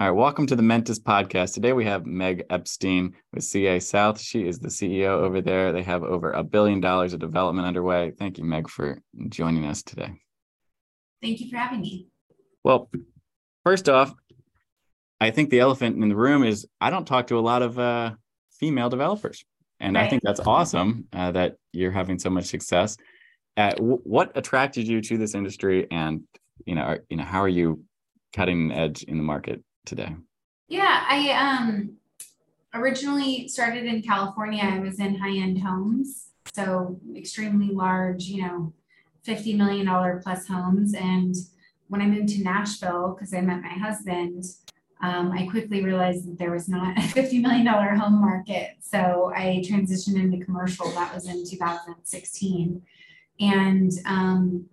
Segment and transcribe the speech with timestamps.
[0.00, 1.54] All right, welcome to the Mentis podcast.
[1.54, 4.20] Today we have Meg Epstein with CA South.
[4.20, 5.70] She is the CEO over there.
[5.72, 8.10] They have over a billion dollars of development underway.
[8.10, 10.10] Thank you, Meg, for joining us today.
[11.22, 12.08] Thank you for having me.
[12.64, 12.90] Well,
[13.62, 14.12] first off,
[15.20, 17.78] I think the elephant in the room is I don't talk to a lot of
[17.78, 18.14] uh,
[18.58, 19.44] female developers,
[19.78, 20.06] and right.
[20.06, 22.96] I think that's awesome uh, that you're having so much success.
[23.56, 26.22] Uh, w- what attracted you to this industry, and
[26.66, 27.84] you know, are, you know, how are you
[28.34, 30.14] cutting an edge in the market today?
[30.68, 31.96] Yeah, I um
[32.74, 34.62] originally started in California.
[34.62, 38.72] I was in high-end homes, so extremely large, you know,
[39.26, 40.94] $50 million plus homes.
[40.94, 41.34] And
[41.88, 44.44] when I moved to Nashville, because I met my husband,
[45.02, 48.76] um, I quickly realized that there was not a $50 million home market.
[48.80, 50.90] So I transitioned into commercial.
[50.90, 52.82] That was in 2016.
[53.40, 54.66] And um,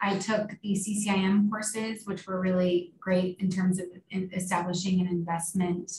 [0.00, 5.90] I took the CCIM courses, which were really great in terms of establishing an investment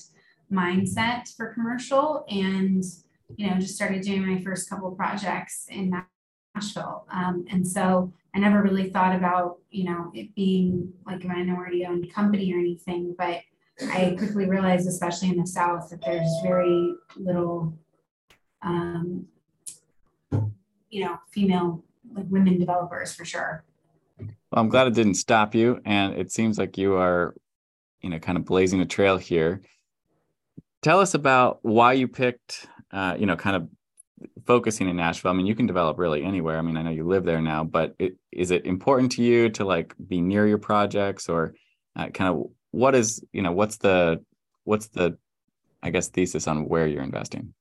[0.52, 2.84] mindset for commercial and
[3.38, 5.94] you know just started doing my first couple projects in
[6.56, 7.06] Nashville.
[7.12, 11.86] Um, and so I never really thought about you know it being like a minority
[11.86, 13.42] owned company or anything, but
[13.82, 17.78] I quickly realized, especially in the South, that there's very little
[18.62, 19.28] um,
[20.90, 23.64] you know female like women developers for sure.
[24.52, 27.36] Well, I'm glad it didn't stop you, and it seems like you are,
[28.02, 29.62] you know, kind of blazing a trail here.
[30.82, 33.70] Tell us about why you picked, uh, you know, kind of
[34.46, 35.32] focusing in Nashville.
[35.32, 36.58] I mean, you can develop really anywhere.
[36.58, 39.50] I mean, I know you live there now, but it, is it important to you
[39.52, 41.54] to like be near your projects, or
[41.96, 44.24] uh, kind of what is, you know, what's the
[44.64, 45.18] what's the,
[45.84, 47.54] I guess, thesis on where you're investing?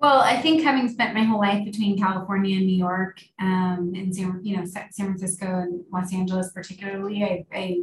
[0.00, 4.14] Well, I think having spent my whole life between California and New York, um, and
[4.14, 7.82] San, you know, San Francisco and Los Angeles, particularly, I, I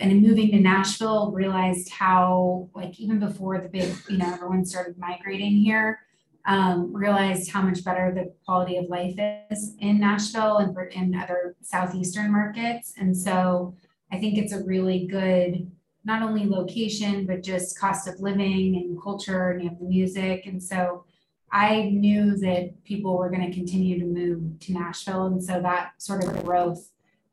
[0.00, 4.96] and moving to Nashville, realized how, like, even before the big, you know, everyone started
[4.96, 5.98] migrating here,
[6.46, 9.16] um, realized how much better the quality of life
[9.50, 12.94] is in Nashville and in other southeastern markets.
[12.96, 13.74] And so,
[14.10, 15.70] I think it's a really good
[16.04, 20.46] not only location but just cost of living and culture and you have the music
[20.46, 21.04] and so
[21.50, 25.26] I knew that people were going to continue to move to Nashville.
[25.26, 26.90] And so that sort of growth,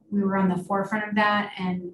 [0.10, 1.52] we were on the forefront of that.
[1.58, 1.92] And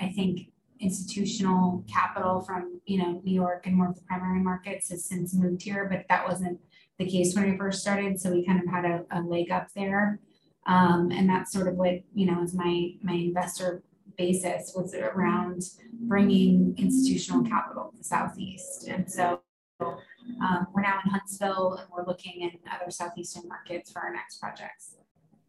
[0.00, 0.50] I think
[0.80, 5.32] institutional capital from, you know, New York and more of the primary markets has since
[5.32, 6.58] moved here, but that wasn't
[6.98, 8.20] the case when we first started.
[8.20, 10.20] So we kind of had a, a leg up there.
[10.66, 13.82] Um, and that's sort of what, you know, is my, my investor
[14.16, 15.62] basis was around
[15.92, 18.88] bringing institutional capital to the Southeast.
[18.88, 19.40] And so
[19.80, 24.38] um, we're now in Huntsville and we're looking in other southeastern markets for our next
[24.38, 24.96] projects.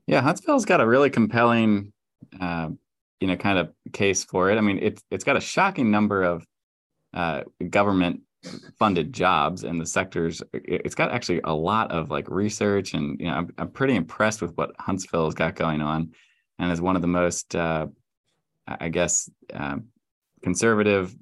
[0.08, 1.92] Yeah, Huntsville's got a really compelling,
[2.40, 2.70] uh,
[3.20, 4.58] you know, kind of case for it.
[4.58, 6.46] I mean, it's it's got a shocking number of
[7.14, 8.22] uh, government
[8.78, 10.44] funded jobs in the sectors.
[10.54, 14.42] It's got actually a lot of like research, and you know, I'm I'm pretty impressed
[14.42, 16.12] with what Huntsville's got going on,
[16.60, 17.88] and is one of the most, uh,
[18.68, 19.78] I guess, uh,
[20.44, 21.16] conservative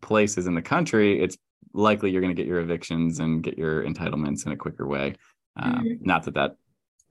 [0.00, 1.20] places in the country.
[1.22, 1.36] It's
[1.76, 5.14] likely you're going to get your evictions and get your entitlements in a quicker way.
[5.56, 5.94] Um, mm-hmm.
[6.00, 6.56] Not that that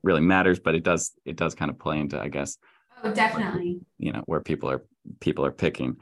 [0.03, 2.57] really matters, but it does it does kind of play into I guess.
[3.03, 3.81] Oh, definitely.
[3.97, 4.83] You know where people are
[5.19, 5.97] people are picking.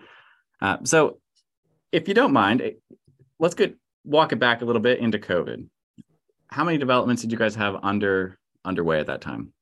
[0.61, 1.19] Uh, so,
[1.91, 2.71] if you don't mind, eh,
[3.39, 3.75] let's get
[4.05, 5.67] walk it back a little bit into COVID.
[6.47, 9.53] How many developments did you guys have under underway at that time?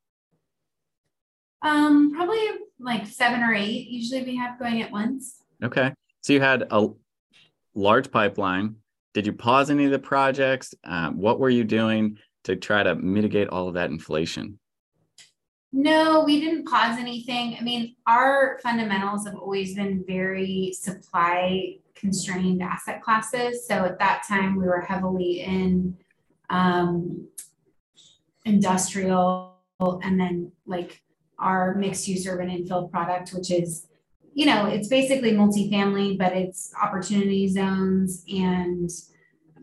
[1.64, 2.42] Um, probably
[2.80, 3.88] like seven or eight.
[3.88, 5.38] Usually we have going at once.
[5.64, 6.88] Okay, so you had a
[7.74, 8.76] large pipeline
[9.14, 10.74] did you pause any of the projects?
[10.84, 14.60] Um, what were you doing to try to mitigate all of that inflation?
[15.74, 17.56] No, we didn't pause anything.
[17.58, 23.66] I mean, our fundamentals have always been very supply constrained asset classes.
[23.68, 25.98] So at that time, we were heavily in
[26.50, 27.28] um,
[28.44, 31.02] industrial and then like
[31.40, 33.88] our mixed use urban infill product, which is
[34.34, 38.90] you know, it's basically multifamily, but it's opportunity zones and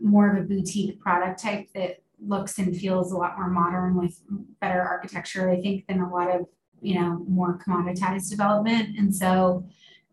[0.01, 4.21] more of a boutique product type that looks and feels a lot more modern with
[4.61, 6.47] better architecture, I think, than a lot of,
[6.81, 8.97] you know, more commoditized development.
[8.97, 9.65] And so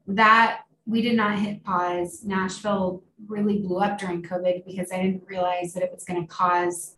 [0.08, 2.23] that we did not hit pause.
[2.25, 6.29] Nashville really blew up during COVID because I didn't realize that it was going to
[6.29, 6.95] cause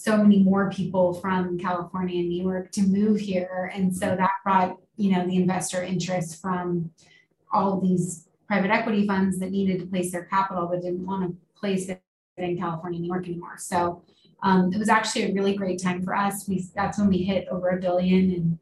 [0.00, 3.72] so many more people from California and New York to move here.
[3.74, 6.90] And so that brought you know, the investor interest from
[7.52, 11.36] all these private equity funds that needed to place their capital but didn't want to
[11.58, 12.00] place it
[12.36, 13.56] in California, New York anymore.
[13.58, 14.02] So
[14.42, 16.46] um, it was actually a really great time for us.
[16.46, 18.58] We that's when we hit over a billion and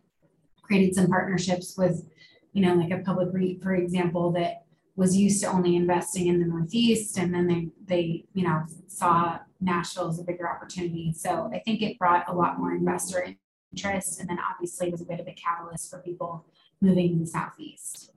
[0.62, 2.08] created some partnerships with,
[2.52, 6.40] you know, like a public REIT, for example, that was used to only investing in
[6.40, 11.12] the Northeast, and then they they you know saw Nashville is a bigger opportunity.
[11.12, 13.34] So I think it brought a lot more investor
[13.72, 16.46] interest, and then obviously was a bit of a catalyst for people
[16.80, 18.10] moving to the Southeast.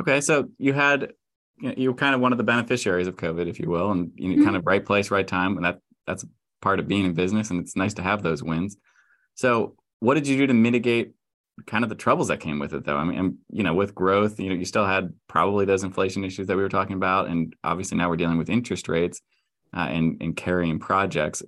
[0.00, 1.12] Okay, so you had
[1.58, 3.90] you, know, you were kind of one of the beneficiaries of COVID, if you will,
[3.90, 4.44] and you know, mm-hmm.
[4.44, 6.24] kind of right place, right time, and that that's
[6.60, 8.76] part of being in business, and it's nice to have those wins.
[9.34, 11.14] So, what did you do to mitigate
[11.66, 12.96] kind of the troubles that came with it, though?
[12.96, 16.24] I mean, and, you know, with growth, you know, you still had probably those inflation
[16.24, 19.20] issues that we were talking about, and obviously now we're dealing with interest rates
[19.74, 21.42] uh, and and carrying projects.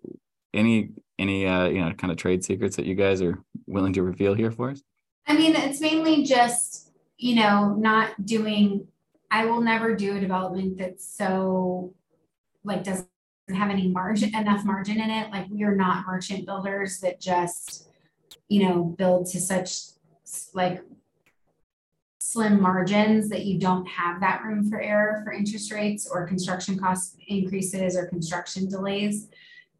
[0.52, 4.02] Any any uh, you know kind of trade secrets that you guys are willing to
[4.02, 4.82] reveal here for us?
[5.26, 8.86] I mean, it's mainly just you know not doing
[9.30, 11.94] I will never do a development that's so
[12.64, 13.08] like doesn't
[13.54, 15.30] have any margin enough margin in it.
[15.30, 17.88] Like we are not merchant builders that just,
[18.48, 19.78] you know, build to such
[20.52, 20.82] like
[22.20, 26.78] slim margins that you don't have that room for error for interest rates or construction
[26.78, 29.28] cost increases or construction delays.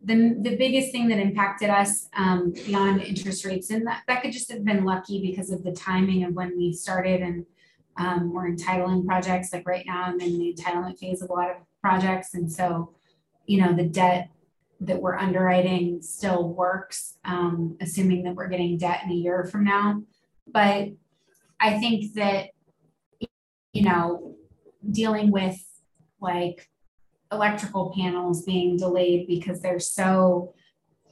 [0.03, 4.33] The, the biggest thing that impacted us um, beyond interest rates, and that, that could
[4.33, 7.45] just have been lucky because of the timing of when we started and
[7.99, 11.51] um, we're entitling projects like right now I'm in the entitlement phase of a lot
[11.51, 12.33] of projects.
[12.33, 12.95] And so,
[13.45, 14.31] you know, the debt
[14.81, 19.65] that we're underwriting still works, um, assuming that we're getting debt in a year from
[19.65, 20.03] now.
[20.51, 20.89] But
[21.61, 22.51] I think that,
[23.73, 24.37] you know,
[24.91, 25.63] dealing with
[26.21, 26.69] like
[27.31, 30.55] electrical panels being delayed because they're so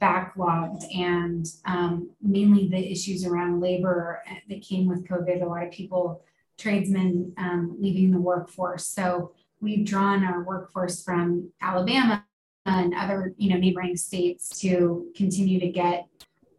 [0.01, 5.41] backlogged and um, mainly the issues around labor that came with COVID.
[5.41, 6.23] A lot of people
[6.57, 8.87] tradesmen um, leaving the workforce.
[8.87, 12.25] So we've drawn our workforce from Alabama
[12.65, 16.07] and other, you know, neighboring states to continue to get,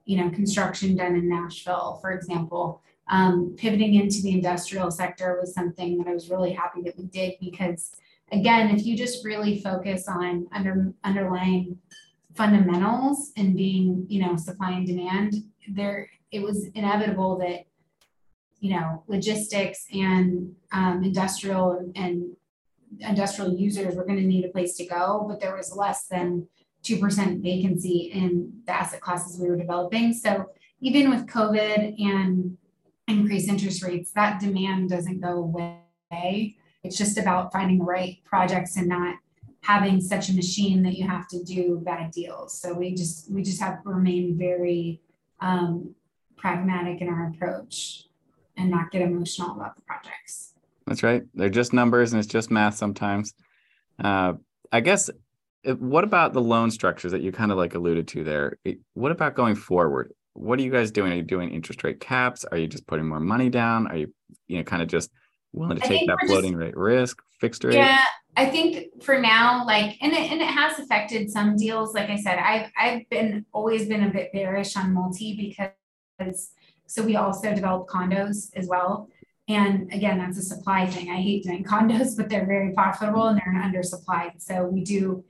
[0.05, 2.83] you know, construction done in Nashville, for example.
[3.11, 7.07] Um, pivoting into the industrial sector was something that I was really happy that we
[7.07, 7.93] did because,
[8.33, 11.77] again, if you just really focus on under underlying
[12.35, 15.35] fundamentals and being, you know, supply and demand,
[15.69, 17.67] there it was inevitable that
[18.61, 22.37] you know, logistics and um, industrial and
[23.01, 26.47] industrial users were going to need a place to go, but there was less than
[26.85, 30.13] 2% vacancy in the asset classes we were developing.
[30.13, 30.47] So
[30.81, 32.57] even with COVID and
[33.11, 36.57] increased interest rates, that demand doesn't go away.
[36.83, 39.17] It's just about finding the right projects and not
[39.63, 42.59] having such a machine that you have to do bad deals.
[42.59, 45.01] So we just we just have to remain very
[45.41, 45.95] um,
[46.37, 48.07] pragmatic in our approach
[48.57, 50.55] and not get emotional about the projects.
[50.87, 51.23] That's right.
[51.35, 53.35] They're just numbers and it's just math sometimes.
[54.03, 54.35] Uh,
[54.73, 55.11] I guess,
[55.65, 58.59] what about the loan structures that you kind of like alluded to there?
[58.95, 60.13] What about going forward?
[60.35, 61.13] What are you guys doing?
[61.13, 62.45] Are you doing interest rate caps?
[62.45, 63.87] Are you just putting more money down?
[63.89, 64.15] Are you,
[64.47, 65.11] you know, kind of just
[65.53, 67.75] willing to take that floating just, rate risk, fixed rate?
[67.75, 68.05] Yeah,
[68.37, 71.95] I think for now, like, and it, and it has affected some deals.
[71.95, 76.53] Like I said, I've I've been always been a bit bearish on multi because
[76.87, 79.09] so we also develop condos as well.
[79.49, 81.11] And again, that's a supply thing.
[81.11, 84.41] I hate doing condos, but they're very profitable and they're undersupplied.
[84.41, 85.25] So we do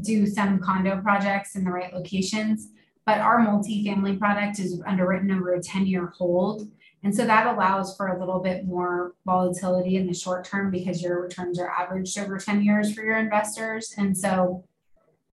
[0.00, 2.68] do some condo projects in the right locations.
[3.10, 6.70] But our multifamily product is underwritten over a 10-year hold.
[7.02, 11.02] And so that allows for a little bit more volatility in the short term because
[11.02, 13.92] your returns are averaged over 10 years for your investors.
[13.98, 14.62] And so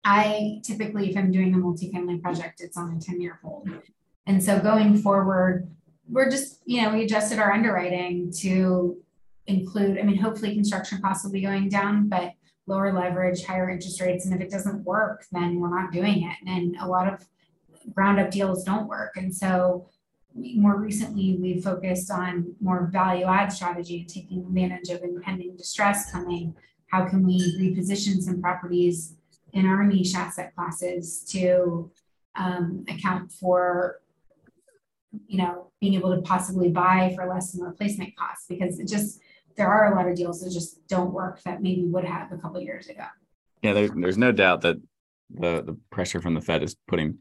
[0.04, 3.68] I typically, if I'm doing a multifamily project, it's on a 10 year hold.
[4.24, 5.68] And so going forward,
[6.08, 9.02] we're just, you know, we adjusted our underwriting to
[9.48, 12.34] include, I mean, hopefully construction costs will be going down, but
[12.68, 14.26] lower leverage, higher interest rates.
[14.26, 16.36] And if it doesn't work, then we're not doing it.
[16.48, 17.26] And a lot of
[17.92, 19.16] ground up deals don't work.
[19.16, 19.88] And so
[20.34, 26.10] more recently, we focused on more value add strategy and taking advantage of impending distress
[26.10, 26.54] coming.
[26.86, 29.14] How can we reposition some properties
[29.52, 31.90] in our niche asset classes to
[32.34, 34.00] um, account for
[35.26, 39.20] you know, being able to possibly buy for less than replacement costs because it just
[39.56, 42.36] there are a lot of deals that just don't work that maybe would have a
[42.36, 43.04] couple years ago.
[43.62, 44.76] Yeah, there, there's no doubt that
[45.30, 47.18] the the pressure from the Fed is putting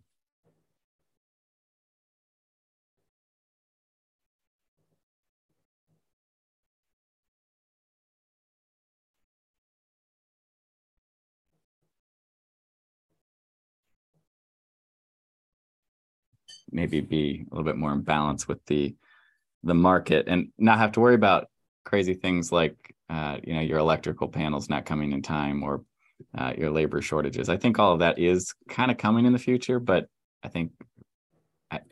[16.73, 18.95] maybe be a little bit more in balance with the
[19.63, 21.47] the market and not have to worry about
[21.85, 25.83] crazy things like uh, you know your electrical panels not coming in time or
[26.37, 27.49] uh, your labor shortages.
[27.49, 30.07] I think all of that is kind of coming in the future, but
[30.43, 30.71] I think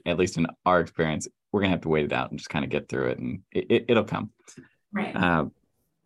[0.05, 2.63] at least in our experience, we're gonna have to wait it out and just kind
[2.63, 4.31] of get through it, and it, will it, come.
[4.93, 5.15] Right.
[5.15, 5.45] Uh,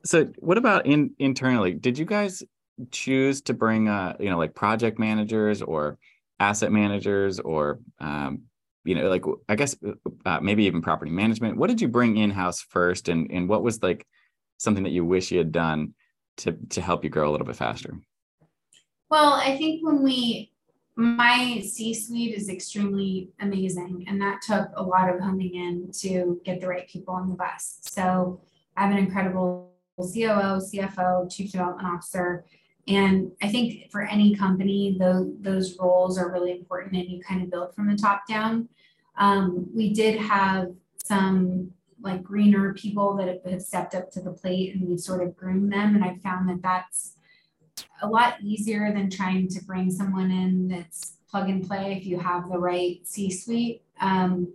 [0.05, 1.74] so what about in internally?
[1.74, 2.44] Did you guys
[2.91, 5.98] choose to bring uh you know like project managers or
[6.39, 8.41] asset managers or um
[8.85, 9.75] you know like i guess
[10.25, 11.57] uh, maybe even property management.
[11.57, 14.05] What did you bring in house first and and what was like
[14.57, 15.93] something that you wish you had done
[16.37, 17.99] to to help you grow a little bit faster?
[19.09, 20.51] Well i think when we
[20.95, 26.39] my c suite is extremely amazing and that took a lot of homing in to
[26.45, 27.79] get the right people on the bus.
[27.81, 28.41] So
[28.77, 32.45] i have an incredible coo cfo chief development officer
[32.87, 37.41] and I think for any company, those, those roles are really important and you kind
[37.41, 38.69] of build from the top down.
[39.17, 40.67] Um, we did have
[41.03, 45.35] some like greener people that have stepped up to the plate and we've sort of
[45.35, 45.95] groomed them.
[45.95, 47.15] And I found that that's
[48.01, 52.19] a lot easier than trying to bring someone in that's plug and play if you
[52.19, 53.81] have the right C suite.
[53.99, 54.53] Um,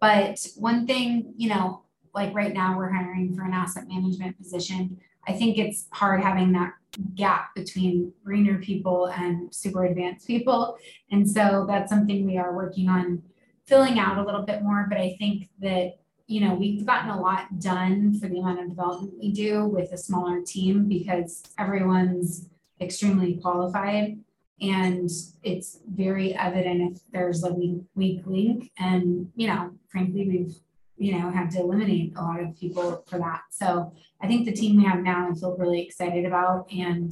[0.00, 1.82] but one thing, you know,
[2.14, 4.98] like right now we're hiring for an asset management position.
[5.26, 6.72] I think it's hard having that
[7.14, 10.76] gap between greener people and super advanced people.
[11.10, 13.22] And so that's something we are working on
[13.66, 14.86] filling out a little bit more.
[14.88, 18.68] But I think that, you know, we've gotten a lot done for the amount of
[18.68, 22.48] development we do with a smaller team because everyone's
[22.80, 24.18] extremely qualified.
[24.60, 25.08] And
[25.42, 28.70] it's very evident if there's a weak, weak link.
[28.78, 30.54] And, you know, frankly, we've
[31.00, 33.40] you know, had to eliminate a lot of people for that.
[33.50, 33.90] So
[34.20, 37.10] I think the team we have now, I feel really excited about and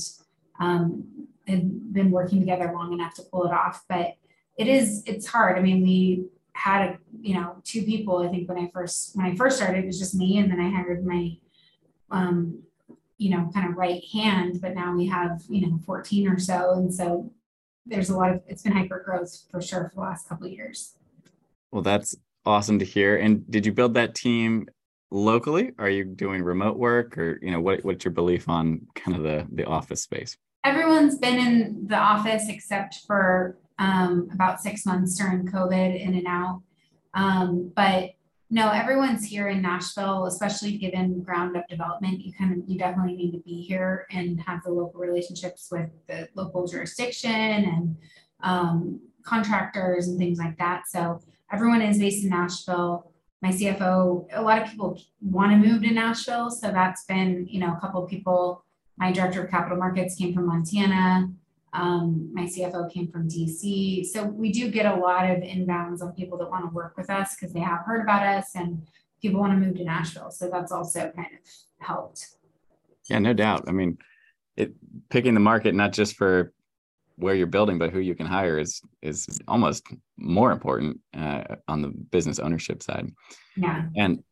[0.61, 3.85] um, and been working together long enough to pull it off.
[3.89, 4.17] But
[4.59, 5.57] it is, it's hard.
[5.57, 9.25] I mean, we had a, you know, two people, I think when I first, when
[9.25, 10.37] I first started, it was just me.
[10.37, 11.39] And then I hired my,
[12.11, 12.63] um,
[13.17, 16.75] you know, kind of right hand, but now we have, you know, 14 or so.
[16.75, 17.33] And so
[17.87, 20.53] there's a lot of, it's been hyper growth for sure for the last couple of
[20.53, 20.95] years.
[21.71, 22.15] Well, that's
[22.49, 23.19] awesome to hear.
[23.19, 24.67] And did you build that team
[25.11, 25.73] locally?
[25.79, 29.23] Are you doing remote work, or you know, what what's your belief on kind of
[29.23, 30.37] the the office space?
[30.65, 36.27] Everyone's been in the office except for um, about six months during COVID, in and
[36.27, 36.63] out.
[37.15, 38.11] Um, but
[38.51, 42.21] no, everyone's here in Nashville, especially given ground up development.
[42.21, 45.91] You kind of you definitely need to be here and have the local relationships with
[46.07, 47.97] the local jurisdiction and
[48.43, 50.89] um, contractors and things like that.
[50.89, 51.21] So
[51.53, 53.11] everyone is based in Nashville.
[53.41, 56.51] My CFO, a lot of people want to move to Nashville.
[56.51, 58.65] So that's been, you know, a couple of people.
[58.97, 61.31] My director of capital markets came from Montana.
[61.73, 64.07] Um, my CFO came from DC.
[64.07, 67.11] So we do get a lot of inbounds on people that want to work with
[67.11, 68.87] us because they have heard about us and
[69.23, 70.31] people want to move to Nashville.
[70.31, 72.27] So that's also kind of helped.
[73.09, 73.65] Yeah, no doubt.
[73.69, 73.99] I mean,
[74.57, 74.73] it
[75.09, 76.53] picking the market not just for
[77.19, 79.85] where you're building, but who you can hire is is almost
[80.17, 83.11] more important uh, on the business ownership side.
[83.57, 83.87] Yeah.
[83.97, 84.23] And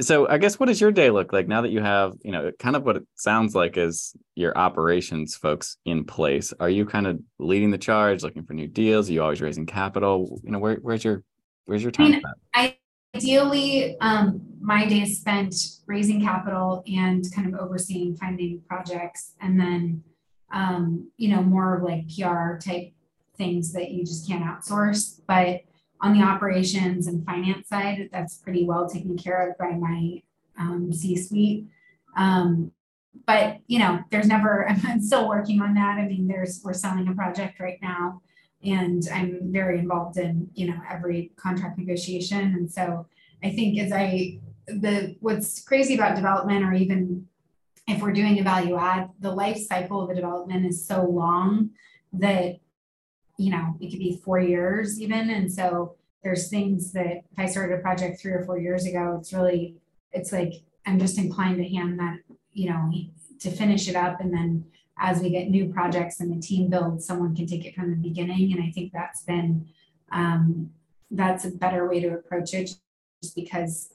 [0.00, 2.50] so I guess what does your day look like now that you have, you know,
[2.58, 6.54] kind of what it sounds like is your operations folks in place?
[6.58, 9.10] Are you kind of leading the charge, looking for new deals?
[9.10, 10.40] Are you always raising capital?
[10.42, 11.22] You know, where, where's your
[11.66, 12.22] where's your time?
[12.54, 12.74] I mean,
[13.14, 15.54] ideally, um, my day is spent
[15.86, 20.02] raising capital and kind of overseeing finding projects and then
[20.52, 22.92] um, you know, more like PR type
[23.36, 25.20] things that you just can't outsource.
[25.26, 25.62] But
[26.00, 30.22] on the operations and finance side, that's pretty well taken care of by my
[30.58, 31.66] um, C-suite.
[32.16, 32.72] Um,
[33.26, 34.68] but you know, there's never.
[34.84, 35.98] I'm still working on that.
[35.98, 38.22] I mean, there's we're selling a project right now,
[38.64, 42.54] and I'm very involved in you know every contract negotiation.
[42.54, 43.06] And so
[43.42, 47.26] I think as I the what's crazy about development or even
[47.90, 51.70] if we're doing a value add, the life cycle of the development is so long
[52.12, 52.58] that,
[53.36, 55.30] you know, it could be four years even.
[55.30, 59.16] And so there's things that if I started a project three or four years ago,
[59.18, 59.76] it's really,
[60.12, 60.52] it's like,
[60.86, 62.18] I'm just inclined to hand that,
[62.52, 62.92] you know,
[63.40, 64.20] to finish it up.
[64.20, 64.64] And then
[64.98, 67.96] as we get new projects and the team builds, someone can take it from the
[67.96, 68.52] beginning.
[68.52, 69.66] And I think that's been,
[70.12, 70.70] um,
[71.10, 72.74] that's a better way to approach it
[73.22, 73.90] just because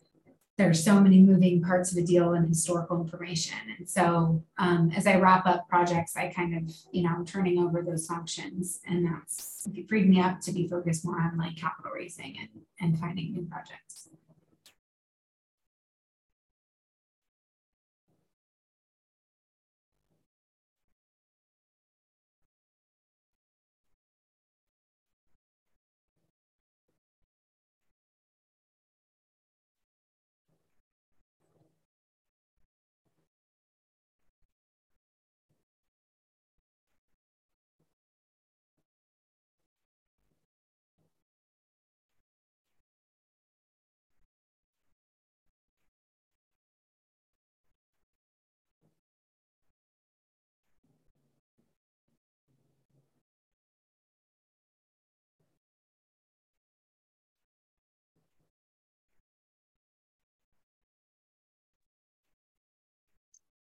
[0.57, 3.57] there's so many moving parts of the deal and historical information.
[3.77, 7.59] And so um, as I wrap up projects, I kind of, you know, I'm turning
[7.59, 11.91] over those functions and that's freed me up to be focused more on like capital
[11.93, 14.09] raising and, and finding new projects.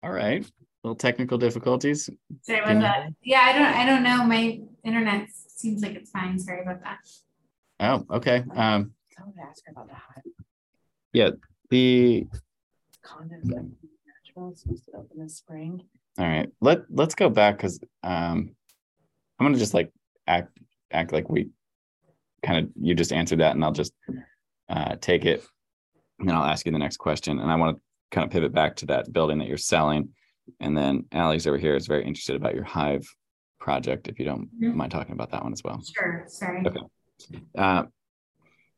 [0.03, 0.45] All right.
[0.83, 2.09] Little technical difficulties.
[2.41, 3.09] Sorry about that.
[3.23, 4.23] Yeah, I don't I don't know.
[4.25, 6.39] My internet seems like it's fine.
[6.39, 6.97] Sorry about that.
[7.79, 8.43] Oh, okay.
[8.55, 10.23] Um I would ask her about the hot
[11.13, 11.29] yeah,
[11.69, 12.25] the
[13.05, 13.75] condos in
[14.07, 15.83] Nashville it's supposed to open this spring.
[16.17, 16.49] all right.
[16.61, 18.55] Let let's go back because um
[19.39, 19.91] I'm gonna just like
[20.25, 20.57] act
[20.91, 21.49] act like we
[22.43, 23.93] kind of you just answered that and I'll just
[24.69, 25.45] uh take it
[26.17, 27.39] and then I'll ask you the next question.
[27.39, 27.81] And I want to
[28.11, 30.09] kind of pivot back to that building that you're selling.
[30.59, 33.07] And then Allie's over here is very interested about your hive
[33.59, 34.75] project, if you don't Mhm.
[34.75, 35.81] mind talking about that one as well.
[35.95, 36.25] Sure.
[36.27, 36.65] Sorry.
[36.65, 36.79] Okay.
[37.57, 37.83] Uh,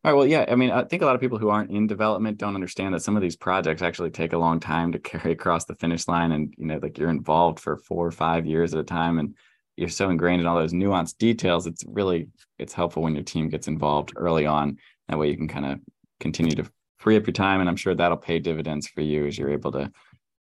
[0.05, 0.13] all right.
[0.13, 0.45] Well, yeah.
[0.49, 2.99] I mean, I think a lot of people who aren't in development don't understand that
[3.01, 6.33] some of these projects actually take a long time to carry across the finish line,
[6.33, 9.35] and you know, like you're involved for four or five years at a time, and
[9.77, 11.65] you're so ingrained in all those nuanced details.
[11.65, 12.27] It's really
[12.59, 14.77] it's helpful when your team gets involved early on.
[15.07, 15.79] That way, you can kind of
[16.19, 16.69] continue to
[17.03, 19.73] free up your time, and I'm sure that'll pay dividends for you as you're able
[19.73, 19.91] to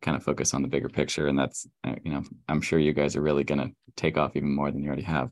[0.01, 1.27] kind of focus on the bigger picture.
[1.27, 4.35] And that's uh, you know, I'm sure you guys are really going to take off
[4.35, 5.31] even more than you already have.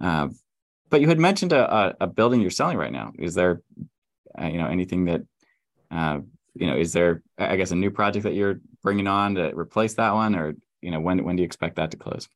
[0.00, 0.28] Uh,
[0.90, 3.12] but you had mentioned a, a, a building you're selling right now.
[3.18, 3.60] Is there,
[4.38, 5.22] uh, you know, anything that,
[5.90, 6.18] uh,
[6.54, 9.94] you know, is there, I guess, a new project that you're bringing on to replace
[9.94, 12.28] that one, or you know, when when do you expect that to close?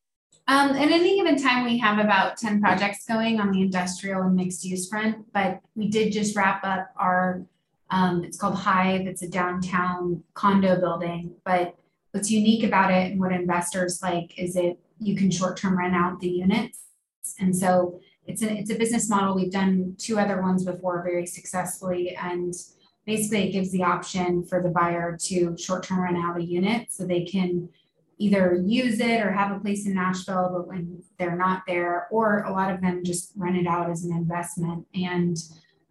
[0.48, 4.36] Um, at any given time, we have about ten projects going on the industrial and
[4.36, 7.42] mixed use front, but we did just wrap up our,
[7.90, 9.06] um, it's called Hive.
[9.06, 11.76] It's a downtown condo building, but
[12.12, 16.20] what's unique about it and what investors like is it, you can short-term rent out
[16.20, 16.84] the units.
[17.38, 19.34] And so it's a, it's a business model.
[19.34, 22.16] We've done two other ones before very successfully.
[22.16, 22.54] And
[23.04, 27.06] basically it gives the option for the buyer to short-term rent out a unit so
[27.06, 27.68] they can
[28.18, 32.44] either use it or have a place in Nashville, but when they're not there, or
[32.44, 34.86] a lot of them just rent it out as an investment.
[34.94, 35.36] And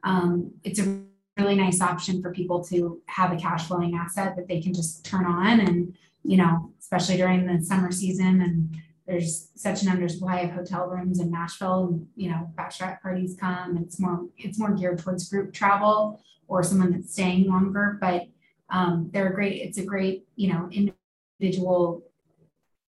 [0.03, 1.01] um, it's a
[1.37, 5.05] really nice option for people to have a cash flowing asset that they can just
[5.05, 10.45] turn on and, you know, especially during the summer season and there's such an undersupply
[10.45, 14.99] of hotel rooms in Nashville, you know, bachelorette parties come, it's more, it's more geared
[14.99, 18.23] towards group travel or someone that's staying longer, but
[18.69, 22.03] um, they're a great, it's a great, you know, individual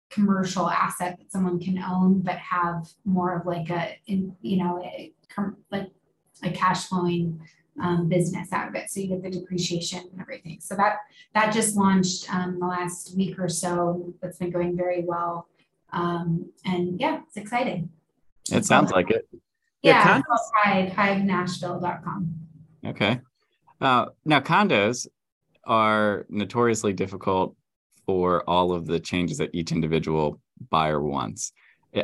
[0.10, 5.12] commercial asset that someone can own, but have more of like a, you know, a,
[5.72, 5.92] like
[6.44, 7.42] a cash flowing
[7.82, 8.90] um, business out of it.
[8.90, 10.60] So you get the depreciation and everything.
[10.62, 10.98] So that
[11.34, 14.14] that just launched um, the last week or so.
[14.22, 15.48] That's been going very well.
[15.94, 17.90] Um, and yeah, it's exciting.
[18.52, 19.28] It sounds like it.
[19.82, 22.36] Yeah, Yeah, condos- it's called Hive, hivenashville.com.
[22.86, 23.20] Okay.
[23.80, 25.08] Uh, now, condos
[25.66, 27.56] are notoriously difficult
[28.06, 31.52] for all of the changes that each individual buyer wants.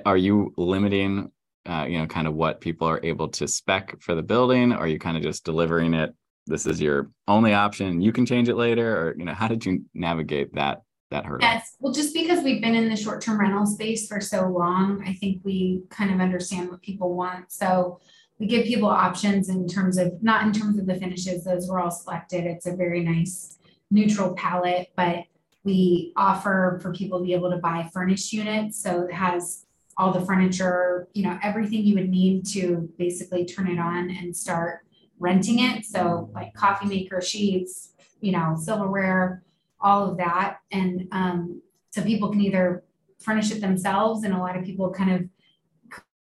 [0.06, 1.32] Are you limiting,
[1.66, 4.74] uh, you know, kind of what people are able to spec for the building?
[4.74, 6.14] Are you kind of just delivering it?
[6.46, 8.02] This is your only option.
[8.02, 11.48] You can change it later, or you know, how did you navigate that that hurdle?
[11.48, 15.14] Yes, well, just because we've been in the short-term rental space for so long, I
[15.14, 17.52] think we kind of understand what people want.
[17.52, 18.00] So
[18.40, 21.80] we give people options in terms of, not in terms of the finishes, those were
[21.80, 22.46] all selected.
[22.46, 23.58] It's a very nice
[23.92, 25.26] neutral palette, but
[25.64, 28.82] we offer for people to be able to buy furnished units.
[28.82, 29.66] So it has
[29.98, 34.36] all the furniture, you know, everything you would need to basically turn it on and
[34.36, 34.82] start
[35.20, 35.86] renting it.
[35.86, 39.44] So like coffee maker, sheets, you know, silverware,
[39.80, 40.60] all of that.
[40.72, 42.84] And um, so people can either
[43.20, 45.30] furnish it themselves, and a lot of people kind of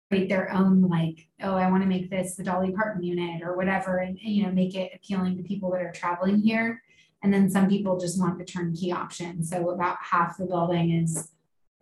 [0.10, 3.56] create their own, like, oh, I want to make this the Dolly Parton unit or
[3.56, 6.82] whatever, and, you know, make it appealing to people that are traveling here.
[7.22, 9.44] And then some people just want the turnkey option.
[9.44, 11.32] So about half the building is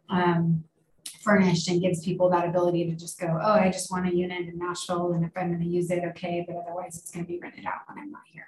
[0.09, 0.63] um,
[1.27, 4.47] furnished and gives people that ability to just go, oh, I just want a unit
[4.47, 7.31] in Nashville, and if I'm going to use it, okay, but otherwise it's going to
[7.31, 8.47] be rented out when I'm not here.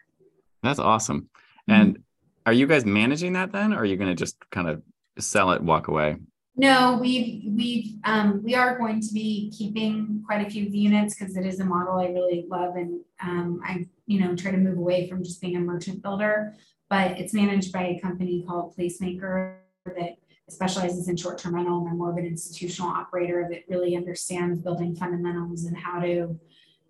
[0.63, 1.30] That's awesome.
[1.68, 1.74] Mhm.
[1.76, 2.04] And
[2.46, 4.82] are you guys managing that then, or are you going to just kind of
[5.20, 6.15] sell it, walk away?
[6.56, 10.78] No, we've, we've, um, we are going to be keeping quite a few of the
[10.78, 14.52] units because it is a model I really love and, um, I, you know, try
[14.52, 16.54] to move away from just being a merchant builder.
[16.89, 20.18] But it's managed by a company called Placemaker that
[20.51, 24.95] specializes in short-term rental and they're more of an institutional operator that really understands building
[24.95, 26.39] fundamentals and how to,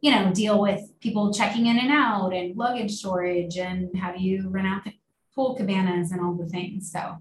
[0.01, 4.21] you know, deal with people checking in and out and luggage storage and how do
[4.23, 4.93] you rent out the
[5.35, 7.17] pool cabanas and all the things, so.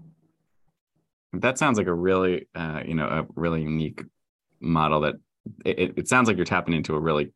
[1.33, 4.03] That sounds like a really, uh, you know, a really unique
[4.59, 5.01] model.
[5.01, 5.15] That
[5.63, 7.31] it, it- sounds like you're tapping into a really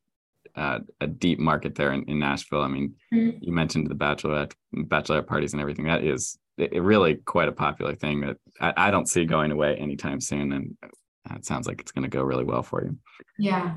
[0.55, 2.61] uh, a deep market there in, in Nashville.
[2.61, 3.37] I mean, Mhm.
[3.41, 5.85] you mentioned the bachelorette bachelorette parties and everything.
[5.85, 9.51] That is it, it really quite a popular thing that I, I don't see going
[9.51, 10.51] away anytime soon.
[10.53, 12.97] And uh, it sounds like it's going to go really well for you.
[13.37, 13.75] Yeah,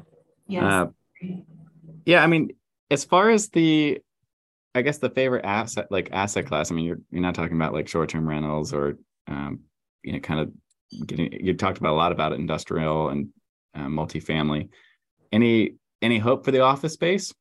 [0.48, 0.82] Yeah.
[0.82, 0.86] Uh,
[2.04, 2.50] yeah, I mean,
[2.90, 3.98] as far as the,
[4.74, 6.70] I guess the favorite asset, like asset class.
[6.70, 9.60] I mean, you're you're not talking about like short term rentals or um,
[10.02, 11.32] you know, kind of getting.
[11.32, 13.30] You talked about a lot about industrial and
[13.74, 14.68] uh, multifamily.
[15.32, 17.32] Any any hope for the office space?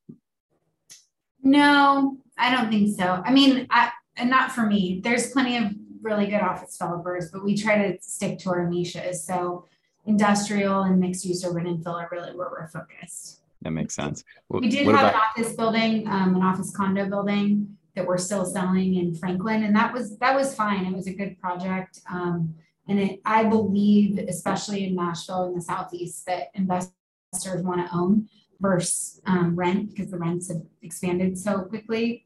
[1.43, 3.21] No, I don't think so.
[3.23, 5.01] I mean, I, and not for me.
[5.03, 5.71] There's plenty of
[6.05, 9.25] really good office developers, but we try to stick to our niches.
[9.25, 9.65] So
[10.05, 13.41] industrial and mixed use urban infill are really where we're focused.
[13.63, 14.23] That makes sense.
[14.49, 18.45] We did have about- an office building, um, an office condo building that we're still
[18.45, 20.85] selling in Franklin, and that was, that was fine.
[20.85, 22.01] It was a good project.
[22.09, 22.53] Um,
[22.87, 28.29] and it, I believe, especially in Nashville in the southeast, that investors want to own
[28.59, 32.24] versus, um, rent, because the rents have expanded so quickly.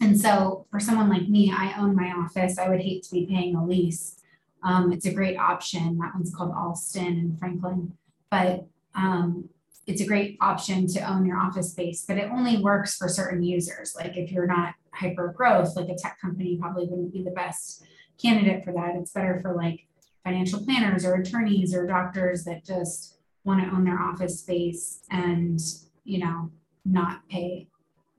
[0.00, 2.58] And so for someone like me, I own my office.
[2.58, 4.20] I would hate to be paying a lease.
[4.64, 5.98] Um, it's a great option.
[5.98, 7.92] That one's called Alston in Franklin.
[8.30, 9.48] But, um,
[9.86, 13.42] it's a great option to own your office space, but it only works for certain
[13.42, 13.94] users.
[13.96, 17.84] Like if you're not hyper growth, like a tech company probably wouldn't be the best
[18.20, 18.94] candidate for that.
[18.94, 19.86] It's better for like
[20.24, 25.58] financial planners or attorneys or doctors that just want to own their office space and,
[26.04, 26.50] you know,
[26.84, 27.68] not pay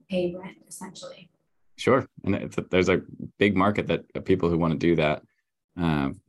[0.09, 1.29] pay rent essentially.
[1.77, 3.01] Sure, and it's, there's a
[3.39, 5.23] big market that of people who want to do that.
[5.75, 6.19] Um,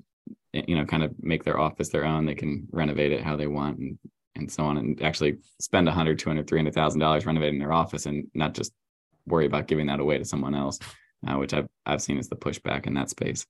[0.53, 2.27] you know, kind of make their office their own.
[2.27, 3.99] They can renovate it how they want and
[4.37, 7.59] and so on, and actually spend a hundred, two hundred, three hundred thousand dollars renovating
[7.59, 8.73] their office, and not just
[9.27, 10.79] worry about giving that away to someone else,
[11.27, 13.47] uh, which I've I've seen as the pushback in that space.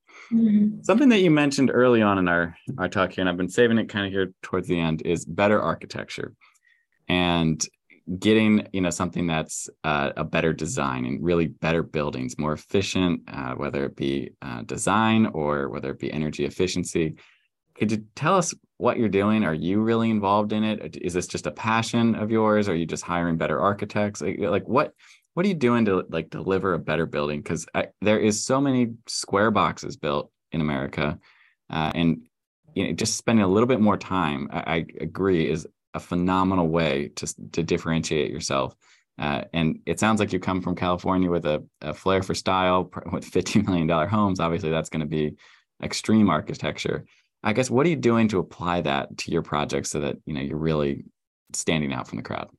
[0.83, 3.79] Something that you mentioned early on in our our talk here, and I've been saving
[3.79, 6.35] it kind of here towards the end, is better architecture,
[7.09, 7.65] and
[8.19, 13.23] getting you know something that's uh, a better design and really better buildings, more efficient,
[13.29, 17.15] uh, whether it be uh, design or whether it be energy efficiency.
[17.75, 19.45] Could you tell us what you're doing?
[19.45, 20.97] Are you really involved in it?
[21.01, 22.69] Is this just a passion of yours?
[22.69, 24.21] Are you just hiring better architects?
[24.21, 24.93] Like, like what
[25.33, 27.41] what are you doing to like deliver a better building?
[27.41, 27.67] Because
[28.01, 31.19] there is so many square boxes built in America,
[31.71, 32.23] uh, and
[32.75, 36.69] you know, just spending a little bit more time, I, I agree, is a phenomenal
[36.69, 38.75] way to to differentiate yourself.
[39.17, 42.91] Uh, and it sounds like you come from California with a, a flair for style,
[43.13, 44.41] with fifty million dollar homes.
[44.41, 45.37] Obviously, that's going to be
[45.83, 47.05] extreme architecture.
[47.43, 50.35] I guess what are you doing to apply that to your project so that you
[50.35, 51.05] know you're really
[51.53, 52.51] standing out from the crowd?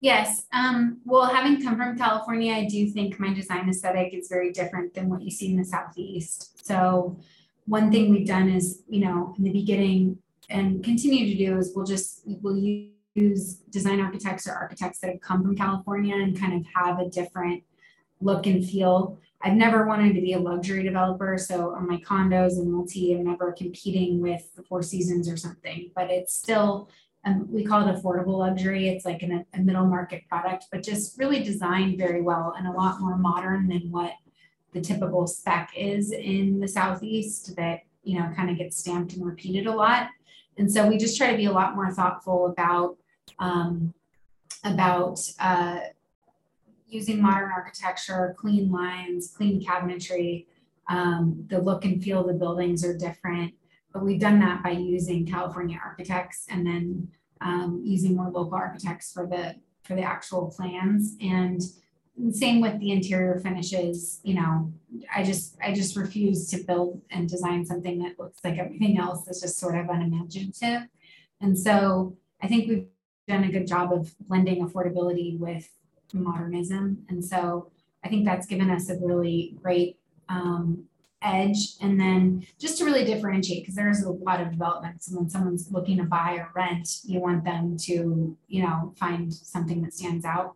[0.00, 0.44] Yes.
[0.52, 4.94] Um, well, having come from California, I do think my design aesthetic is very different
[4.94, 6.64] than what you see in the Southeast.
[6.64, 7.18] So,
[7.66, 11.72] one thing we've done is, you know, in the beginning and continue to do is
[11.74, 12.56] we'll just we'll
[13.14, 17.08] use design architects or architects that have come from California and kind of have a
[17.08, 17.62] different
[18.20, 19.18] look and feel.
[19.42, 21.38] I've never wanted to be a luxury developer.
[21.38, 25.90] So on my condos and multi, I'm never competing with the Four Seasons or something,
[25.94, 26.88] but it's still
[27.24, 28.88] um, we call it affordable luxury.
[28.88, 32.72] It's like an, a middle market product, but just really designed very well and a
[32.72, 34.12] lot more modern than what
[34.72, 39.26] the typical spec is in the Southeast that, you know, kind of gets stamped and
[39.26, 40.08] repeated a lot.
[40.58, 42.96] And so we just try to be a lot more thoughtful about,
[43.38, 43.94] um,
[44.64, 45.80] about uh,
[46.86, 50.46] using modern architecture, clean lines, clean cabinetry.
[50.88, 53.52] Um, the look and feel of the buildings are different
[53.92, 57.08] but we've done that by using California architects and then
[57.40, 61.16] um, using more local architects for the for the actual plans.
[61.20, 61.62] And
[62.32, 64.20] same with the interior finishes.
[64.22, 64.72] You know,
[65.14, 69.24] I just I just refuse to build and design something that looks like everything else
[69.24, 70.88] that's just sort of unimaginative.
[71.40, 72.86] And so I think we've
[73.26, 75.68] done a good job of blending affordability with
[76.12, 77.04] modernism.
[77.08, 77.70] And so
[78.04, 80.84] I think that's given us a really great um,
[81.22, 85.28] edge and then just to really differentiate because there's a lot of developments and when
[85.28, 89.92] someone's looking to buy or rent you want them to you know find something that
[89.92, 90.54] stands out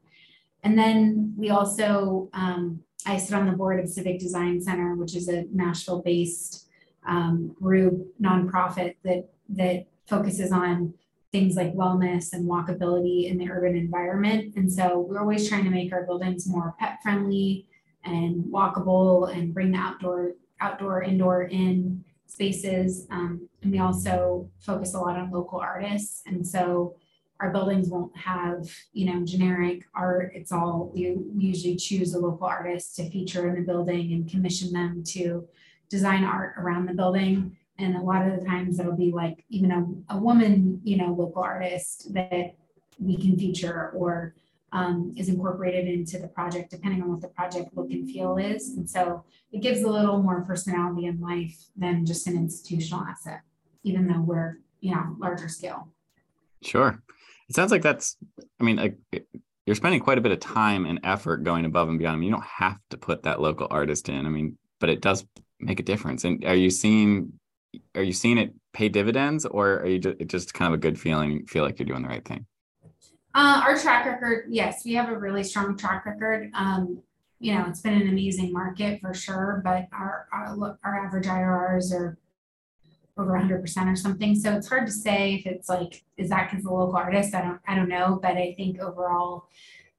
[0.63, 5.15] and then we also um, i sit on the board of civic design center which
[5.15, 6.69] is a nashville based
[7.07, 10.95] um, group nonprofit that that focuses on
[11.33, 15.71] things like wellness and walkability in the urban environment and so we're always trying to
[15.71, 17.67] make our buildings more pet friendly
[18.05, 23.07] and walkable and bring the outdoor outdoor, indoor, in spaces.
[23.11, 26.23] Um, and we also focus a lot on local artists.
[26.25, 26.95] And so
[27.43, 30.31] our buildings won't have, you know, generic art.
[30.33, 34.73] It's all, we usually choose a local artist to feature in the building and commission
[34.73, 35.49] them to
[35.91, 37.57] design art around the building.
[37.79, 41.13] And a lot of the times it'll be like even a, a woman, you know,
[41.19, 42.55] local artist that
[43.01, 44.37] we can feature or
[44.71, 48.69] um, is incorporated into the project depending on what the project look and feel is.
[48.77, 53.41] And so it gives a little more personality and life than just an institutional asset,
[53.83, 55.89] even though we're, you know, larger scale.
[56.63, 57.03] Sure.
[57.53, 58.17] It sounds like that's,
[58.59, 58.97] I mean, like
[59.67, 62.17] you're spending quite a bit of time and effort going above and beyond.
[62.17, 64.25] I mean, you don't have to put that local artist in.
[64.25, 65.27] I mean, but it does
[65.61, 66.25] make a difference.
[66.25, 67.35] And are you seeing
[67.95, 70.99] are you seeing it pay dividends, or are you just, just kind of a good
[70.99, 71.45] feeling?
[71.45, 72.47] Feel like you're doing the right thing.
[73.35, 76.51] Uh, our track record, yes, we have a really strong track record.
[76.55, 77.03] Um,
[77.39, 81.93] you know, it's been an amazing market for sure, but our our, our average IRRs
[81.93, 82.17] are
[83.19, 84.35] over 100% or something.
[84.35, 87.35] So it's hard to say if it's like, is that because the local artist?
[87.35, 88.19] I don't, I don't know.
[88.23, 89.49] But I think overall,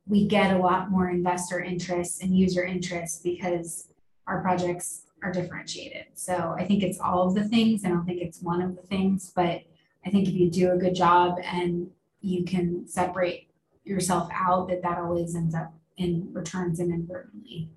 [0.08, 3.88] we get a lot more investor interest and user interest because
[4.28, 6.06] our projects are differentiated.
[6.14, 7.86] So I think it's all of the things.
[7.86, 9.62] I don't think it's one of the things, but
[10.06, 13.50] I think if you do a good job and you can separate
[13.86, 17.70] yourself out, that that always ends up in returns inadvertently.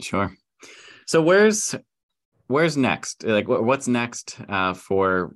[0.00, 0.34] Sure.
[1.06, 1.74] So where's
[2.46, 3.24] where's next?
[3.24, 5.34] Like, what's next uh, for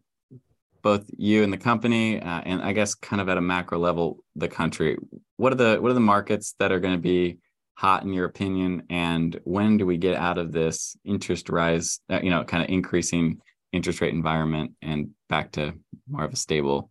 [0.82, 4.22] both you and the company, uh, and I guess kind of at a macro level,
[4.36, 4.96] the country?
[5.36, 7.38] What are the what are the markets that are going to be
[7.74, 8.84] hot in your opinion?
[8.90, 12.00] And when do we get out of this interest rise?
[12.08, 13.40] Uh, you know, kind of increasing
[13.72, 15.74] interest rate environment and back to
[16.08, 16.90] more of a stable,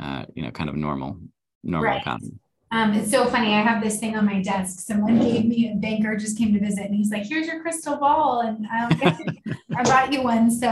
[0.00, 1.18] uh, you know, kind of normal
[1.62, 2.00] normal right.
[2.00, 2.38] economy.
[2.70, 3.54] Um, it's so funny.
[3.54, 4.80] I have this thing on my desk.
[4.80, 7.96] Someone gave me a banker just came to visit, and he's like, "Here's your crystal
[7.96, 9.34] ball," and I,
[9.76, 10.50] I brought you one.
[10.50, 10.70] So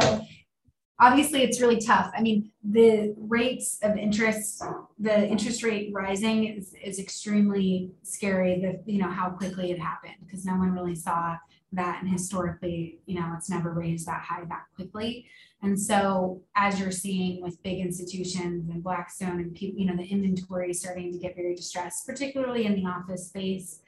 [1.01, 2.11] obviously, it's really tough.
[2.15, 4.63] I mean, the rates of interest,
[4.99, 8.61] the interest rate rising is is extremely scary.
[8.61, 11.37] The you know how quickly it happened because no one really saw
[11.77, 15.27] that, and historically, you know, it's never raised that high that quickly.
[15.63, 20.05] And so, as you're seeing with big institutions and Blackstone and people, you know, the
[20.05, 23.81] inventory starting to get very distressed, particularly in the office space,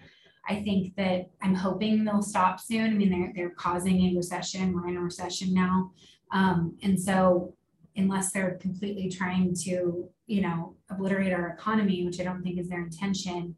[0.48, 2.90] I think that I'm hoping they'll stop soon.
[2.90, 4.72] I mean, they're they're causing a recession.
[4.72, 5.92] We're in a recession now,
[6.32, 7.54] um, and so
[7.96, 12.68] unless they're completely trying to, you know, obliterate our economy, which I don't think is
[12.68, 13.56] their intention,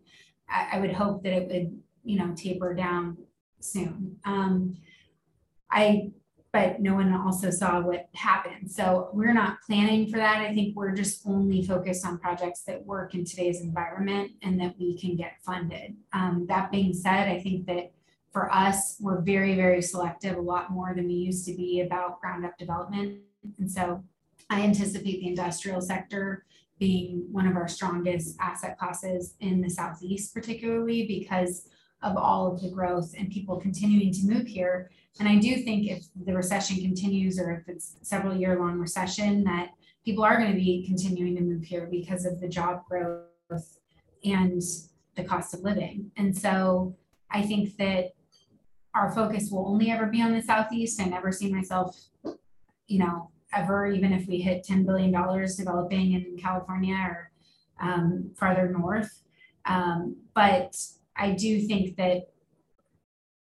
[0.48, 3.18] I, I would hope that it would, you know, taper down
[3.60, 4.16] soon.
[4.24, 4.76] Um,
[5.70, 6.12] I
[6.52, 8.70] but no one also saw what happened.
[8.70, 10.40] So we're not planning for that.
[10.40, 14.74] I think we're just only focused on projects that work in today's environment and that
[14.78, 15.94] we can get funded.
[16.12, 17.92] Um, that being said, I think that
[18.32, 22.20] for us, we're very, very selective, a lot more than we used to be about
[22.20, 23.20] ground up development.
[23.58, 24.02] And so
[24.48, 26.44] I anticipate the industrial sector
[26.78, 31.68] being one of our strongest asset classes in the Southeast, particularly because
[32.02, 35.88] of all of the growth and people continuing to move here and I do think
[35.88, 39.70] if the recession continues or if it's several year long recession, that
[40.04, 43.78] people are going to be continuing to move here because of the job growth
[44.24, 44.62] and
[45.16, 46.10] the cost of living.
[46.16, 46.96] And so
[47.30, 48.12] I think that
[48.94, 51.00] our focus will only ever be on the Southeast.
[51.00, 51.96] I never see myself,
[52.86, 55.10] you know, ever, even if we hit $10 billion
[55.56, 57.30] developing in California or
[57.80, 59.22] um, farther north.
[59.66, 60.76] Um, but
[61.20, 62.22] I do think that,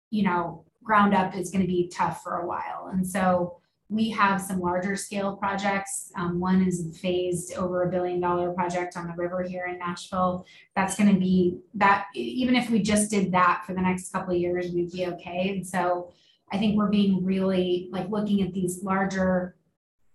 [0.10, 2.90] you know, ground up is going to be tough for a while.
[2.92, 6.12] And so we have some larger scale projects.
[6.16, 9.78] Um, one is a phased over a billion dollar project on the river here in
[9.80, 10.46] Nashville.
[10.76, 14.34] That's going to be that, even if we just did that for the next couple
[14.34, 15.50] of years, we'd be okay.
[15.56, 16.12] And so
[16.52, 19.56] I think we're being really like looking at these larger,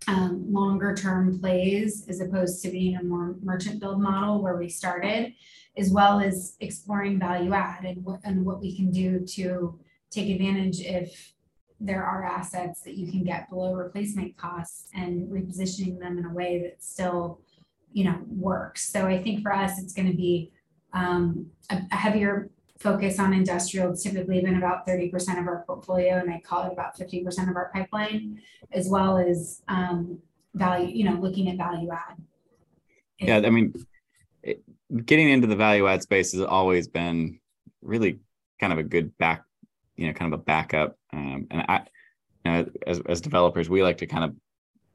[0.07, 4.69] um, longer term plays as opposed to being a more merchant build model where we
[4.69, 5.33] started,
[5.77, 9.79] as well as exploring value add and, what and what we can do to
[10.11, 11.33] take advantage if
[11.79, 16.33] there are assets that you can get below replacement costs and repositioning them in a
[16.33, 17.41] way that still,
[17.91, 18.89] you know, works.
[18.89, 20.51] So I think for us, it's going to be
[20.93, 22.49] um, a, a heavier
[22.83, 23.95] focus on industrial.
[23.95, 27.71] Typically been about 30% of our portfolio, and I call it about 50% of our
[27.73, 28.41] pipeline,
[28.71, 30.19] as well as um,
[30.53, 32.17] value, you know, looking at value add.
[33.19, 33.73] Yeah, I mean,
[34.43, 34.61] it,
[35.05, 37.39] getting into the value add space has always been
[37.81, 38.19] really
[38.59, 39.43] kind of a good back
[39.95, 41.83] you know kind of a backup um, and i
[42.45, 44.35] you know, as, as developers we like to kind of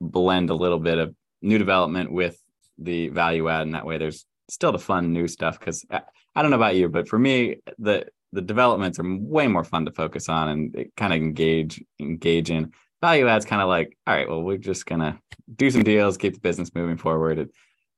[0.01, 2.41] blend a little bit of new development with
[2.79, 6.03] the value add and that way there's still the fun new stuff because I,
[6.35, 9.85] I, don't know about you but for me the the developments are way more fun
[9.87, 12.73] to focus on and kind of engage engage in.
[13.01, 15.19] Value adds kind of like all right well we're just gonna
[15.57, 17.39] do some deals keep the business moving forward.
[17.39, 17.51] It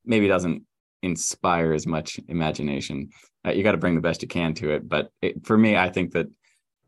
[0.05, 0.63] maybe doesn't
[1.03, 3.11] inspire as much imagination.
[3.47, 5.75] Uh, you got to bring the best you can to it but it, for me
[5.75, 6.27] i think that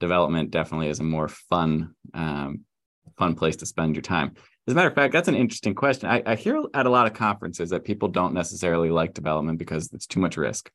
[0.01, 2.61] development definitely is a more fun um,
[3.17, 4.35] fun place to spend your time
[4.67, 6.09] as a matter of fact that's an interesting question.
[6.09, 9.93] I, I, hear at a lot of conferences that people don't necessarily like development because
[9.93, 10.71] it's too much risk.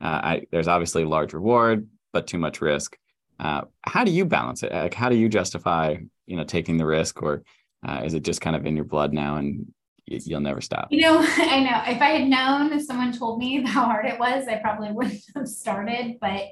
[0.00, 2.96] Uh, I, there's obviously large reward but too much risk.
[3.38, 4.72] Uh, how do you balance it?
[4.72, 7.42] Like how do you justify you know taking the risk or
[7.86, 9.72] uh, is it just kind of in your blood now and
[10.10, 10.88] you'll never stop.
[10.90, 11.94] You know, I know.
[11.94, 15.22] If I had known, if someone told me how hard it was, I probably wouldn't
[15.36, 16.16] have started.
[16.20, 16.44] But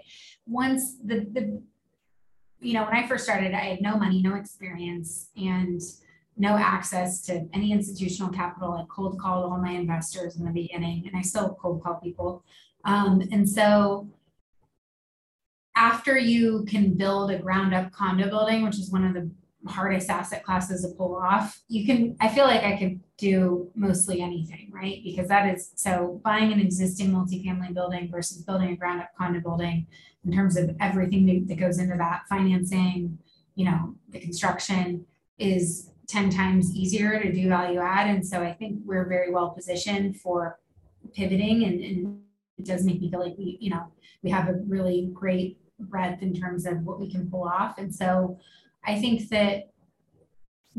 [0.47, 1.63] once the the
[2.61, 5.81] you know, when I first started, I had no money, no experience, and
[6.39, 8.73] no access to any institutional capital.
[8.73, 12.45] I cold called all my investors in the beginning, and I still cold call people.
[12.85, 14.09] Um, and so
[15.77, 19.31] after you can build a ground up condo building, which is one of the
[19.69, 24.21] hardest asset classes to pull off, you can, I feel like I could do mostly
[24.21, 25.01] anything, right?
[25.05, 29.41] Because that is, so buying an existing multifamily building versus building a ground up condo
[29.41, 29.87] building
[30.25, 33.19] in terms of everything that, that goes into that financing,
[33.55, 35.05] you know, the construction
[35.39, 38.09] is 10 times easier to do value add.
[38.09, 40.59] And so I think we're very well positioned for
[41.15, 42.21] pivoting and, and
[42.59, 43.87] it does make me feel like we, you know,
[44.23, 47.79] we have a really great breadth in terms of what we can pull off.
[47.79, 48.39] And so
[48.85, 49.71] I think that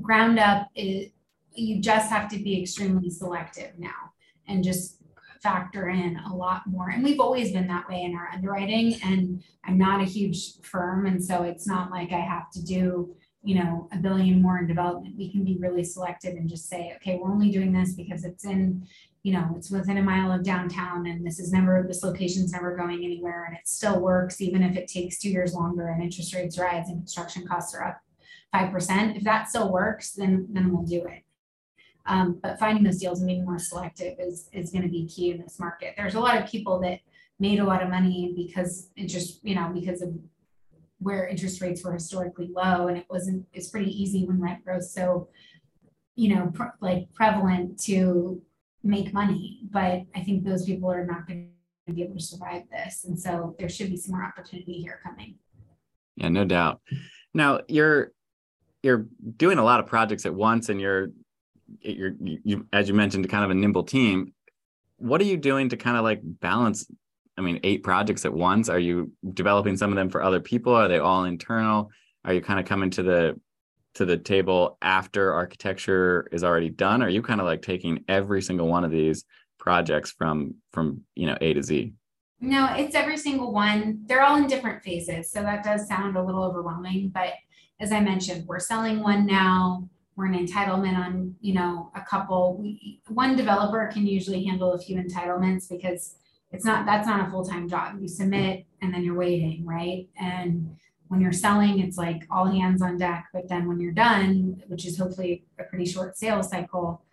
[0.01, 1.11] ground up is
[1.53, 4.11] you just have to be extremely selective now
[4.47, 4.97] and just
[5.41, 6.89] factor in a lot more.
[6.89, 8.95] And we've always been that way in our underwriting.
[9.03, 11.05] And I'm not a huge firm.
[11.05, 14.67] And so it's not like I have to do, you know, a billion more in
[14.67, 15.15] development.
[15.17, 18.43] We can be really selective and just say, okay, we're only doing this because it's
[18.45, 18.85] in,
[19.23, 22.75] you know, it's within a mile of downtown and this is never, this location's never
[22.75, 26.35] going anywhere and it still works, even if it takes two years longer and interest
[26.35, 28.01] rates rise and construction costs are up
[28.53, 29.15] 5%.
[29.15, 31.23] If that still works, then, then we'll do it.
[32.05, 35.31] Um, but finding those deals and being more selective is, is going to be key
[35.31, 35.93] in this market.
[35.95, 36.99] There's a lot of people that
[37.39, 40.13] made a lot of money because interest, you know, because of
[40.99, 44.83] where interest rates were historically low and it wasn't, it's pretty easy when rent growth
[44.83, 45.29] so,
[46.15, 48.41] you know, pr- like prevalent to
[48.83, 51.49] make money, but I think those people are not going
[51.87, 53.05] to be able to survive this.
[53.05, 55.35] And so there should be some more opportunity here coming.
[56.15, 56.81] Yeah, no doubt.
[57.33, 58.11] Now you're
[58.83, 59.07] you're
[59.37, 61.09] doing a lot of projects at once and you're
[61.81, 64.33] you're you as you mentioned kind of a nimble team.
[64.97, 66.85] What are you doing to kind of like balance
[67.39, 68.67] I mean eight projects at once?
[68.67, 70.75] Are you developing some of them for other people?
[70.75, 71.89] Are they all internal?
[72.25, 73.39] Are you kind of coming to the
[73.95, 77.01] to the table after architecture is already done?
[77.01, 79.23] Are you kind of like taking every single one of these
[79.57, 81.93] projects from from you know A to Z?
[82.41, 84.01] No, it's every single one.
[84.05, 85.31] They're all in different phases.
[85.31, 87.33] So that does sound a little overwhelming, but
[87.79, 89.89] as I mentioned, we're selling one now.
[90.17, 92.57] We're an entitlement on, you know, a couple.
[92.57, 96.15] We, one developer can usually handle a few entitlements because
[96.51, 97.99] it's not that's not a full-time job.
[97.99, 100.07] You submit and then you're waiting, right?
[100.19, 100.75] And
[101.09, 103.27] when you're selling, it's like all hands on deck.
[103.33, 107.03] But then when you're done, which is hopefully a pretty short sales cycle,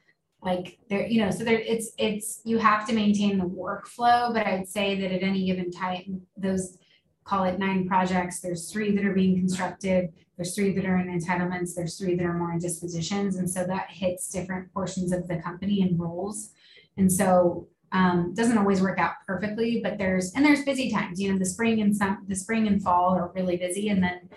[0.43, 4.33] like there, you know, so there it's it's you have to maintain the workflow.
[4.33, 6.79] But I'd say that at any given time, those
[7.25, 11.09] call it nine projects, there's three that are being constructed, there's three that are in
[11.09, 13.37] entitlements, there's three that are more in dispositions.
[13.37, 16.51] And so that hits different portions of the company and roles.
[16.97, 21.21] And so um, doesn't always work out perfectly, but there's and there's busy times.
[21.21, 24.29] You know, the spring and some the spring and fall are really busy, and then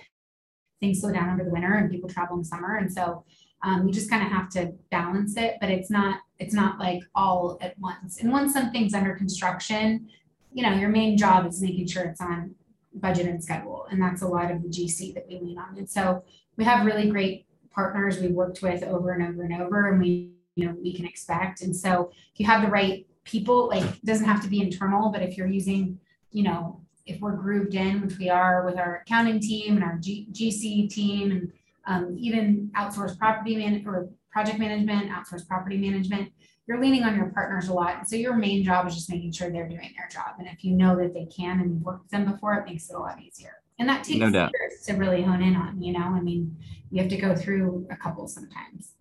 [0.79, 2.77] things slow down over the winter and people travel in summer.
[2.77, 3.25] And so
[3.63, 7.01] um, you just kind of have to balance it, but it's not it's not like
[7.15, 8.19] all at once.
[8.21, 10.07] And once something's under construction,
[10.53, 12.55] you know, your main job is making sure it's on
[12.93, 15.77] budget and schedule, and that's a lot of the GC that we lean on.
[15.77, 16.23] And so
[16.55, 20.31] we have really great partners we've worked with over and over and over, and we
[20.55, 21.61] you know we can expect.
[21.61, 25.21] And so if you have the right people, like doesn't have to be internal, but
[25.21, 25.99] if you're using,
[26.31, 29.97] you know, if we're grooved in, which we are with our accounting team and our
[29.97, 31.51] G- GC team and
[31.87, 36.31] um, even outsourced property man or project management, outsourced property management,
[36.67, 38.07] you're leaning on your partners a lot.
[38.07, 40.35] So your main job is just making sure they're doing their job.
[40.37, 42.89] And if you know that they can and you've worked with them before, it makes
[42.91, 43.53] it a lot easier.
[43.79, 44.51] And that takes No doubt.
[44.53, 46.55] years to really hone in on, you know, I mean,
[46.91, 48.93] you have to go through a couple sometimes.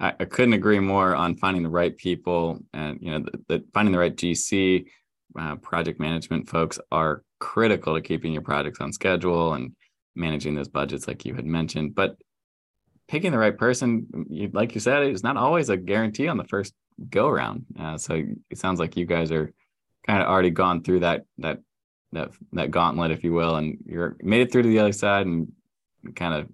[0.00, 3.64] I, I couldn't agree more on finding the right people and you know the, the
[3.72, 4.86] finding the right GC
[5.38, 9.72] uh, project management folks are critical to keeping your projects on schedule and
[10.14, 11.94] managing those budgets like you had mentioned.
[11.94, 12.16] But
[13.08, 16.44] picking the right person, you, like you said, is not always a guarantee on the
[16.44, 16.74] first
[17.08, 17.64] go around.
[17.78, 19.52] Uh, so it sounds like you guys are
[20.06, 21.58] kind of already gone through that that
[22.12, 25.26] that that gauntlet, if you will, and you're made it through to the other side
[25.26, 25.52] and
[26.16, 26.48] kind of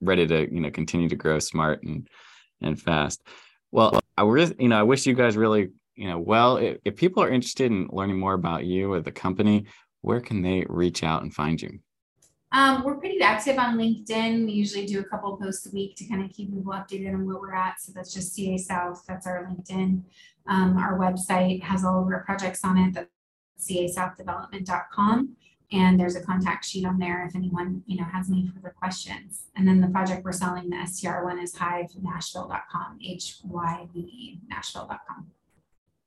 [0.00, 2.08] ready to you know continue to grow smart and
[2.64, 3.22] and fast.
[3.70, 6.96] Well, I really, you know, I wish you guys really, you know, well, if, if
[6.96, 9.66] people are interested in learning more about you or the company,
[10.02, 11.78] where can they reach out and find you?
[12.52, 14.46] Um, we're pretty active on LinkedIn.
[14.46, 17.26] We usually do a couple posts a week to kind of keep people updated on
[17.26, 17.80] where we're at.
[17.80, 19.02] So that's just CA South.
[19.08, 20.02] That's our LinkedIn.
[20.46, 22.94] Um, our website has all of our projects on it.
[22.94, 23.10] That's
[23.60, 25.36] casouthdevelopment.com.
[25.74, 29.46] And there's a contact sheet on there if anyone, you know, has any further questions.
[29.56, 35.26] And then the project we're selling, the STR one is hyvenashville.com, H-Y-V-E, nashville.com.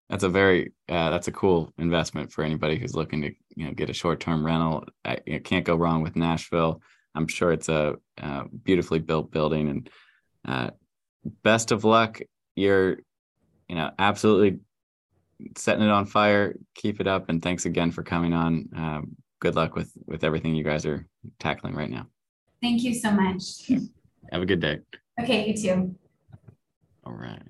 [0.10, 3.74] That's a very uh, that's a cool investment for anybody who's looking to you know
[3.74, 4.86] get a short term rental.
[5.04, 6.82] I, you can't go wrong with Nashville.
[7.14, 9.90] I'm sure it's a, uh beautifully built building and
[10.48, 10.70] uh,
[11.44, 12.22] best of luck.
[12.56, 13.00] You're,
[13.68, 14.60] you know, absolutely
[15.58, 16.56] setting it on fire.
[16.76, 18.70] Keep it up, and thanks again for coming on.
[18.74, 21.06] Um, good luck with with everything you guys are
[21.40, 22.08] tackling right now.
[22.62, 23.70] Thank you so much.
[24.32, 24.80] Have a good day.
[25.20, 25.96] Okay, you too.
[27.06, 27.42] All right.